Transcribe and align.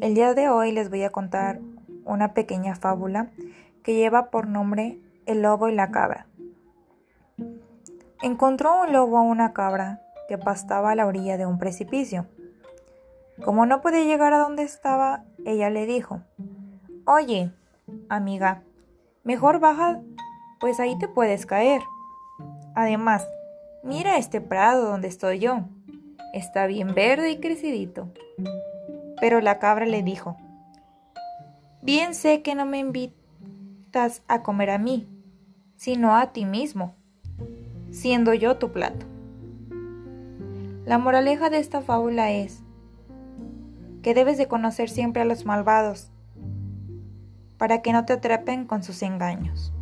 El 0.00 0.14
día 0.14 0.34
de 0.34 0.48
hoy 0.48 0.72
les 0.72 0.90
voy 0.90 1.02
a 1.02 1.10
contar 1.10 1.60
una 2.04 2.34
pequeña 2.34 2.74
fábula 2.74 3.30
que 3.82 3.94
lleva 3.94 4.30
por 4.30 4.46
nombre 4.46 4.98
El 5.26 5.42
lobo 5.42 5.68
y 5.68 5.74
la 5.74 5.90
cabra. 5.90 6.26
Encontró 8.22 8.82
un 8.82 8.92
lobo 8.92 9.18
a 9.18 9.22
una 9.22 9.52
cabra 9.52 10.00
que 10.28 10.38
pastaba 10.38 10.92
a 10.92 10.94
la 10.94 11.06
orilla 11.06 11.36
de 11.36 11.46
un 11.46 11.58
precipicio. 11.58 12.26
Como 13.44 13.66
no 13.66 13.80
podía 13.80 14.04
llegar 14.04 14.32
a 14.32 14.38
donde 14.38 14.62
estaba, 14.62 15.24
ella 15.44 15.70
le 15.70 15.86
dijo, 15.86 16.20
Oye, 17.06 17.50
amiga, 18.08 18.62
mejor 19.22 19.60
baja, 19.60 20.00
pues 20.60 20.80
ahí 20.80 20.98
te 20.98 21.08
puedes 21.08 21.46
caer. 21.46 21.82
Además, 22.74 23.26
mira 23.82 24.16
este 24.16 24.40
prado 24.40 24.88
donde 24.88 25.08
estoy 25.08 25.38
yo. 25.38 25.60
Está 26.32 26.66
bien 26.66 26.94
verde 26.94 27.30
y 27.30 27.40
crecidito. 27.40 28.08
Pero 29.24 29.40
la 29.40 29.58
cabra 29.58 29.86
le 29.86 30.02
dijo, 30.02 30.36
Bien 31.80 32.14
sé 32.14 32.42
que 32.42 32.54
no 32.54 32.66
me 32.66 32.78
invitas 32.78 34.22
a 34.28 34.42
comer 34.42 34.68
a 34.68 34.76
mí, 34.76 35.08
sino 35.76 36.14
a 36.14 36.34
ti 36.34 36.44
mismo, 36.44 36.94
siendo 37.90 38.34
yo 38.34 38.58
tu 38.58 38.70
plato. 38.70 39.06
La 40.84 40.98
moraleja 40.98 41.48
de 41.48 41.58
esta 41.58 41.80
fábula 41.80 42.32
es 42.32 42.62
que 44.02 44.12
debes 44.12 44.36
de 44.36 44.46
conocer 44.46 44.90
siempre 44.90 45.22
a 45.22 45.24
los 45.24 45.46
malvados 45.46 46.10
para 47.56 47.80
que 47.80 47.94
no 47.94 48.04
te 48.04 48.12
atrapen 48.12 48.66
con 48.66 48.82
sus 48.82 49.02
engaños. 49.02 49.72